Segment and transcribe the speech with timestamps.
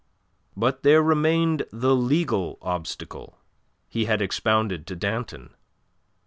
[0.57, 3.37] But there remained the legal obstacle
[3.87, 5.53] he had expounded to Danton.